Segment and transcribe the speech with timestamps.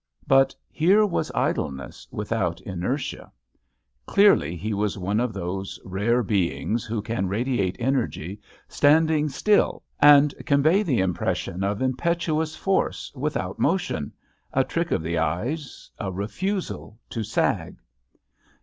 [0.25, 3.31] But here was idleness without inertia.
[3.31, 9.29] JUST SWEETHEARTS Clearly he was one o£ those rare beings who can radiate energy standing
[9.29, 14.11] still and convey the impression of impetuous force without motion,
[14.53, 17.77] a trick of the eyes, a refusal to sag.